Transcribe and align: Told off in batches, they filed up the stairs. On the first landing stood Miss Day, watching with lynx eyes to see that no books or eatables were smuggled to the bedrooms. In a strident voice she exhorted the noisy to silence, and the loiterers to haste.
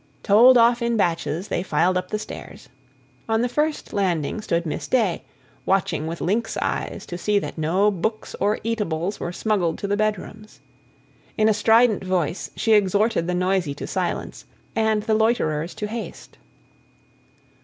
Told 0.23 0.57
off 0.57 0.81
in 0.81 0.97
batches, 0.97 1.49
they 1.49 1.61
filed 1.61 1.95
up 1.95 2.09
the 2.09 2.17
stairs. 2.17 2.69
On 3.29 3.41
the 3.43 3.47
first 3.47 3.93
landing 3.93 4.41
stood 4.41 4.65
Miss 4.65 4.87
Day, 4.87 5.21
watching 5.63 6.07
with 6.07 6.21
lynx 6.21 6.57
eyes 6.57 7.05
to 7.05 7.19
see 7.19 7.37
that 7.37 7.55
no 7.55 7.91
books 7.91 8.35
or 8.39 8.57
eatables 8.63 9.19
were 9.19 9.31
smuggled 9.31 9.77
to 9.77 9.87
the 9.87 9.95
bedrooms. 9.95 10.59
In 11.37 11.47
a 11.47 11.53
strident 11.53 12.03
voice 12.03 12.49
she 12.55 12.73
exhorted 12.73 13.27
the 13.27 13.35
noisy 13.35 13.75
to 13.75 13.85
silence, 13.85 14.45
and 14.75 15.03
the 15.03 15.13
loiterers 15.13 15.75
to 15.75 15.85
haste. 15.85 16.39